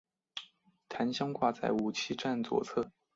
[0.89, 2.89] 弹箱挂在武器站左侧。